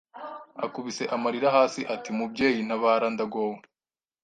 akubise 0.65 1.03
amarira 1.15 1.49
hasi, 1.55 1.81
ati: 1.95 2.09
"Mubyeyi 2.17 2.59
ntabara 2.67 3.07
ndagowe 3.13 3.59